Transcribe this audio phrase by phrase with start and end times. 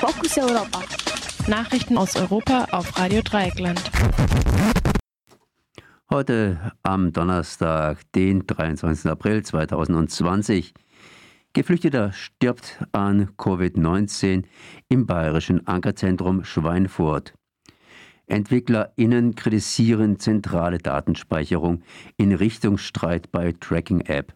[0.00, 0.82] Fokus Europa.
[1.46, 3.78] Nachrichten aus Europa auf Radio Dreieckland.
[6.08, 9.10] Heute am Donnerstag, den 23.
[9.10, 10.72] April 2020.
[11.52, 14.44] Geflüchteter stirbt an Covid-19
[14.88, 17.34] im bayerischen Ankerzentrum Schweinfurt.
[18.26, 21.82] EntwicklerInnen kritisieren zentrale Datenspeicherung
[22.16, 24.32] in Richtungsstreit bei Tracking-App.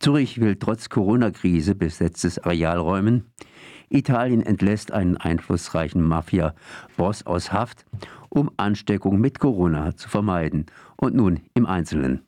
[0.00, 3.30] Zürich will trotz Corona-Krise besetztes Areal räumen.
[3.88, 7.84] Italien entlässt einen einflussreichen Mafia-Boss aus Haft,
[8.28, 10.66] um Ansteckung mit Corona zu vermeiden.
[10.96, 12.22] Und nun im Einzelnen.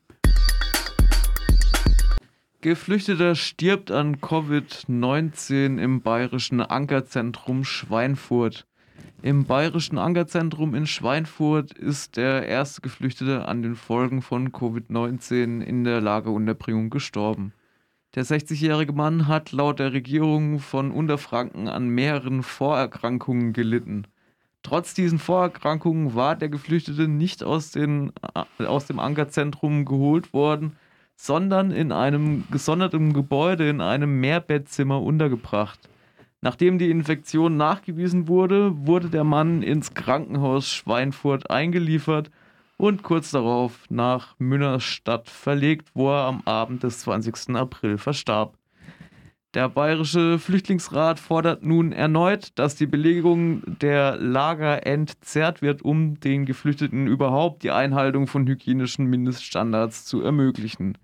[2.63, 8.67] Geflüchteter stirbt an Covid-19 im bayerischen Ankerzentrum Schweinfurt.
[9.23, 15.85] Im bayerischen Ankerzentrum in Schweinfurt ist der erste Geflüchtete an den Folgen von Covid-19 in
[15.85, 17.53] der Lagerunterbringung gestorben.
[18.17, 24.07] Der 60-jährige Mann hat laut der Regierung von Unterfranken an mehreren Vorerkrankungen gelitten.
[24.63, 28.13] Trotz diesen Vorerkrankungen war der Geflüchtete nicht aus, den,
[28.59, 30.77] äh, aus dem Ankerzentrum geholt worden,
[31.15, 35.91] sondern in einem gesonderten Gebäude in einem Mehrbettzimmer untergebracht.
[36.41, 42.31] Nachdem die Infektion nachgewiesen wurde, wurde der Mann ins Krankenhaus Schweinfurt eingeliefert
[42.77, 47.57] und kurz darauf nach Münnerstadt verlegt, wo er am Abend des 20.
[47.57, 48.59] April verstarb.
[49.55, 56.45] Der bayerische Flüchtlingsrat fordert nun erneut, dass die Belegung der Lager entzerrt wird, um den
[56.45, 60.99] Geflüchteten überhaupt die Einhaltung von hygienischen Mindeststandards zu ermöglichen.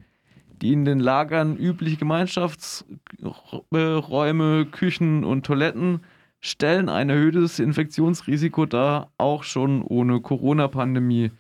[0.61, 6.01] Die in den Lagern übliche Gemeinschaftsräume, Küchen und Toiletten
[6.41, 11.31] stellen ein erhöhtes Infektionsrisiko dar, auch schon ohne Corona-Pandemie.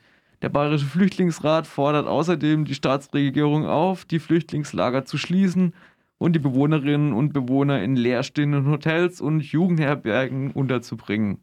[0.42, 5.72] Der Bayerische Flüchtlingsrat fordert außerdem die Staatsregierung auf, die Flüchtlingslager zu schließen
[6.18, 11.38] und die Bewohnerinnen und Bewohner in leerstehenden Hotels und Jugendherbergen unterzubringen.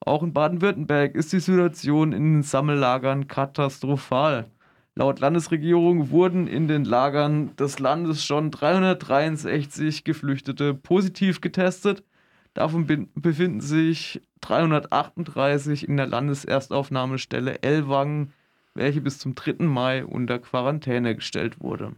[0.00, 4.46] Auch in Baden-Württemberg ist die Situation in den Sammellagern katastrophal.
[4.94, 12.02] Laut Landesregierung wurden in den Lagern des Landes schon 363 Geflüchtete positiv getestet.
[12.54, 18.32] Davon befinden sich 338 in der Landeserstaufnahmestelle Ellwangen,
[18.74, 19.64] welche bis zum 3.
[19.64, 21.94] Mai unter Quarantäne gestellt wurde.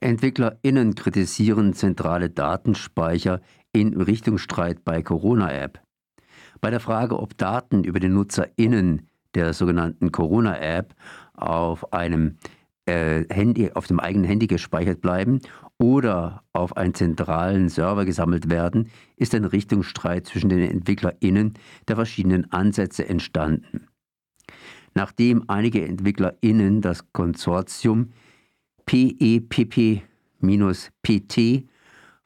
[0.00, 3.40] EntwicklerInnen kritisieren zentrale Datenspeicher
[3.72, 5.80] in Richtungsstreit bei Corona-App.
[6.60, 10.94] Bei der Frage, ob Daten über die NutzerInnen der sogenannten Corona-App
[11.34, 12.38] auf einem
[12.90, 15.40] äh, Handy, auf dem eigenen Handy gespeichert bleiben
[15.78, 21.54] oder auf einen zentralen Server gesammelt werden, ist ein Richtungsstreit zwischen den EntwicklerInnen
[21.88, 23.86] der verschiedenen Ansätze entstanden.
[24.94, 28.10] Nachdem einige EntwicklerInnen das Konsortium
[28.86, 30.02] PEPP-PT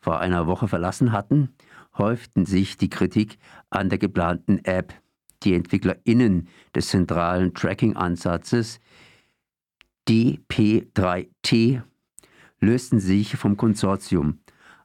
[0.01, 1.51] vor einer Woche verlassen hatten,
[1.99, 3.39] häuften sich die Kritik
[3.71, 4.95] an der geplanten App.
[5.43, 8.81] Die EntwicklerInnen des zentralen Tracking-Ansatzes
[10.09, 11.83] DP3T
[12.61, 14.41] lösten sich vom Konsortium.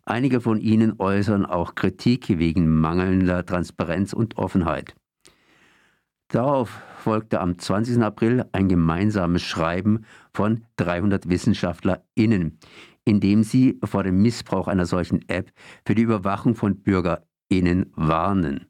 [0.06, 4.96] Einige von ihnen äußern auch Kritik wegen mangelnder Transparenz und Offenheit.
[6.30, 8.02] Darauf folgte am 20.
[8.02, 12.60] April ein gemeinsames Schreiben von 300 WissenschaftlerInnen,
[13.04, 15.52] in dem sie vor dem Missbrauch einer solchen App
[15.86, 18.68] für die Überwachung von BürgerInnen warnen.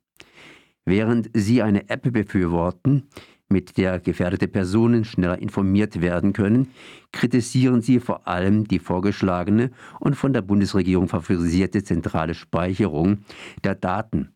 [0.85, 3.09] Während sie eine App befürworten,
[3.49, 6.69] mit der gefährdete Personen schneller informiert werden können,
[7.11, 13.19] kritisieren sie vor allem die vorgeschlagene und von der Bundesregierung favorisierte zentrale Speicherung
[13.63, 14.35] der Daten.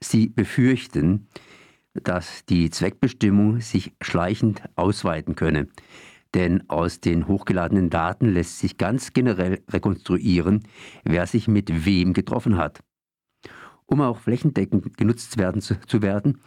[0.00, 1.28] Sie befürchten,
[1.94, 5.68] dass die Zweckbestimmung sich schleichend ausweiten könne.
[6.34, 10.64] Denn aus den hochgeladenen Daten lässt sich ganz generell rekonstruieren,
[11.04, 12.80] wer sich mit wem getroffen hat.
[13.86, 16.40] Um auch flächendeckend genutzt werden zu, zu werden,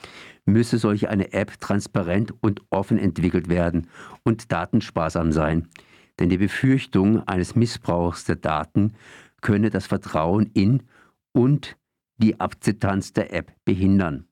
[0.45, 3.87] müsse solch eine App transparent und offen entwickelt werden
[4.23, 5.67] und datensparsam sein.
[6.19, 8.93] Denn die Befürchtung eines Missbrauchs der Daten
[9.41, 10.83] könne das Vertrauen in
[11.31, 11.77] und
[12.17, 14.25] die Akzeptanz der App behindern.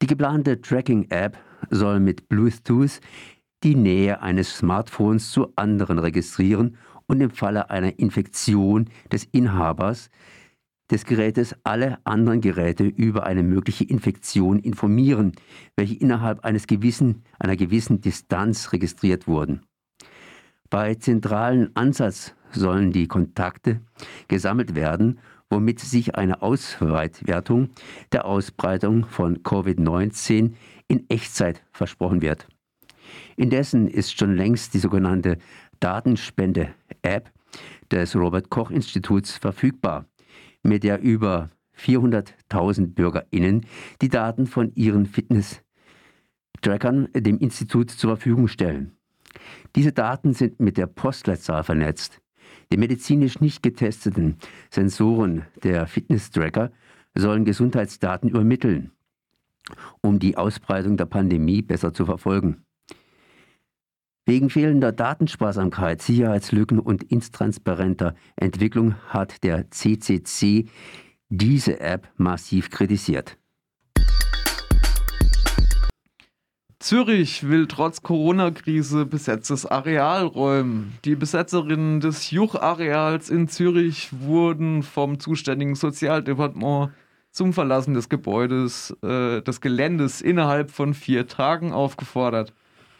[0.00, 1.36] Die geplante Tracking-App
[1.70, 3.00] soll mit Bluetooth
[3.64, 6.76] die Nähe eines Smartphones zu anderen registrieren
[7.06, 10.10] und im Falle einer Infektion des Inhabers
[10.90, 15.32] des Gerätes alle anderen Geräte über eine mögliche Infektion informieren,
[15.76, 19.62] welche innerhalb eines gewissen, einer gewissen Distanz registriert wurden.
[20.70, 23.80] Bei zentralen Ansatz sollen die Kontakte
[24.28, 25.18] gesammelt werden,
[25.50, 27.70] womit sich eine Ausweitwertung
[28.12, 30.52] der Ausbreitung von Covid-19
[30.88, 32.48] in Echtzeit versprochen wird.
[33.36, 35.38] Indessen ist schon längst die sogenannte
[35.80, 37.30] Datenspende-App
[37.90, 40.04] des Robert Koch Instituts verfügbar,
[40.62, 43.66] mit der über 400.000 Bürgerinnen
[44.02, 48.92] die Daten von ihren Fitness-Trackern dem Institut zur Verfügung stellen.
[49.76, 52.20] Diese Daten sind mit der Postleitzahl vernetzt.
[52.72, 54.36] Die medizinisch nicht getesteten
[54.70, 56.72] Sensoren der Fitness-Tracker
[57.14, 58.90] sollen Gesundheitsdaten übermitteln,
[60.00, 62.64] um die Ausbreitung der Pandemie besser zu verfolgen.
[64.28, 70.66] Wegen fehlender Datensparsamkeit, Sicherheitslücken und intransparenter Entwicklung hat der CCC
[71.30, 73.38] diese App massiv kritisiert.
[76.78, 80.92] Zürich will trotz Corona-Krise besetztes Areal räumen.
[81.06, 86.90] Die Besetzerinnen des Juch-Areals in Zürich wurden vom zuständigen Sozialdepartement
[87.30, 92.52] zum Verlassen des Gebäudes, äh, des Geländes innerhalb von vier Tagen aufgefordert.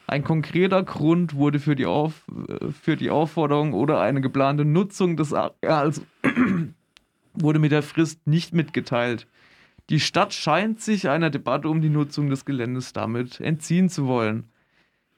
[0.08, 2.24] Ein konkreter Grund wurde für die, Auf,
[2.82, 6.00] für die Aufforderung oder eine geplante Nutzung des Areals
[7.34, 9.26] wurde mit der Frist nicht mitgeteilt.
[9.90, 14.44] Die Stadt scheint sich einer Debatte um die Nutzung des Geländes damit entziehen zu wollen.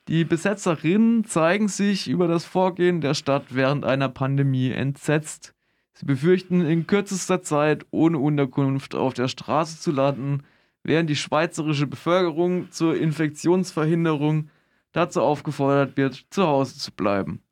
[0.09, 5.55] Die Besetzerinnen zeigen sich über das Vorgehen der Stadt während einer Pandemie entsetzt.
[5.93, 10.43] Sie befürchten, in kürzester Zeit ohne Unterkunft auf der Straße zu landen,
[10.83, 14.51] während die schweizerische Bevölkerung zur Infektionsverhinderung
[14.93, 17.43] dazu aufgefordert wird, zu Hause zu bleiben.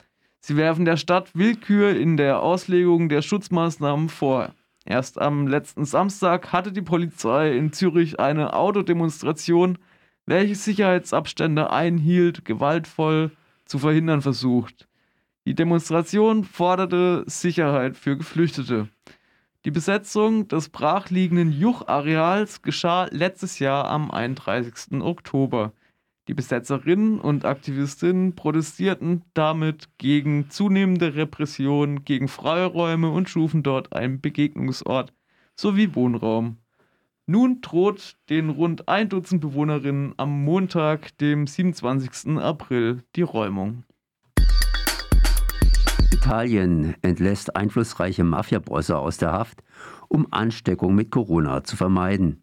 [0.40, 4.55] Sie werfen der Stadt Willkür in der Auslegung der Schutzmaßnahmen vor.
[4.85, 9.79] Erst am letzten Samstag hatte die Polizei in Zürich eine Autodemonstration,
[10.25, 13.32] welche Sicherheitsabstände einhielt, gewaltvoll
[13.67, 14.88] zu verhindern versucht.
[15.46, 18.88] Die Demonstration forderte Sicherheit für Geflüchtete.
[19.64, 25.00] Die Besetzung des brachliegenden Juch-Areals geschah letztes Jahr am 31.
[25.02, 25.73] Oktober.
[26.29, 34.21] Die Besetzerinnen und Aktivistinnen protestierten damit gegen zunehmende Repression, gegen Freiräume und schufen dort einen
[34.21, 35.15] Begegnungsort
[35.57, 36.59] sowie Wohnraum.
[37.25, 42.37] Nun droht den rund ein Dutzend Bewohnerinnen am Montag, dem 27.
[42.39, 43.85] April, die Räumung.
[46.13, 49.63] Italien entlässt einflussreiche Mafiabosse aus der Haft,
[50.09, 52.43] um Ansteckung mit Corona zu vermeiden.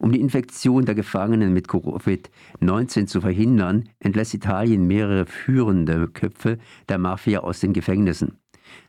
[0.00, 6.56] Um die Infektion der Gefangenen mit Covid-19 zu verhindern, entlässt Italien mehrere führende Köpfe
[6.88, 8.38] der Mafia aus den Gefängnissen.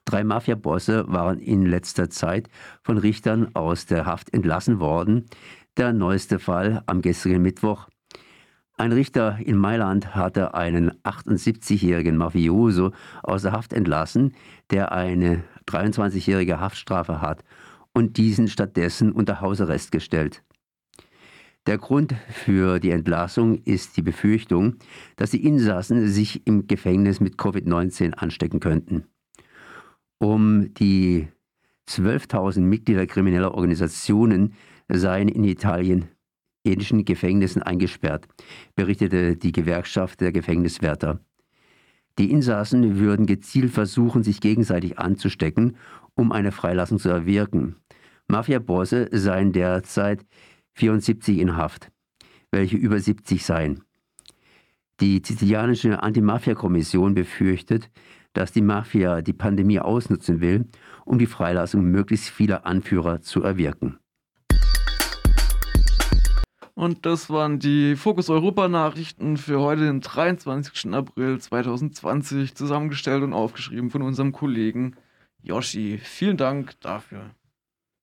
[0.06, 2.48] Drei Mafiabosse waren in letzter Zeit
[2.82, 5.26] von Richtern aus der Haft entlassen worden.
[5.76, 7.90] Der neueste Fall am gestrigen Mittwoch.
[8.78, 12.92] Ein Richter in Mailand hatte einen 78-jährigen Mafioso
[13.22, 14.32] aus der Haft entlassen,
[14.70, 17.44] der eine 23-jährige Haftstrafe hat
[17.94, 20.42] und diesen stattdessen unter Hausarrest gestellt.
[21.68, 24.78] Der Grund für die Entlassung ist die Befürchtung,
[25.16, 29.06] dass die Insassen sich im Gefängnis mit Covid-19 anstecken könnten.
[30.18, 31.28] Um die
[31.88, 34.54] 12.000 Mitglieder krimineller Organisationen
[34.88, 36.08] seien in Italien
[36.64, 38.28] ähnlichen Gefängnissen eingesperrt,
[38.76, 41.20] berichtete die Gewerkschaft der Gefängniswärter.
[42.20, 45.78] Die Insassen würden gezielt versuchen, sich gegenseitig anzustecken,
[46.14, 47.78] um eine Freilassung zu erwirken.
[48.28, 50.26] Mafiabosse seien derzeit
[50.74, 51.92] 74 in Haft,
[52.52, 53.84] welche über 70 seien.
[55.00, 57.90] Die sizilianische Anti-Mafia-Kommission befürchtet,
[58.34, 60.66] dass die Mafia die Pandemie ausnutzen will,
[61.06, 63.98] um die Freilassung möglichst vieler Anführer zu erwirken.
[66.74, 70.94] Und das waren die Fokus Europa Nachrichten für heute, den 23.
[70.94, 74.96] April 2020, zusammengestellt und aufgeschrieben von unserem Kollegen
[75.44, 76.00] Yoshi.
[76.02, 77.32] Vielen Dank dafür.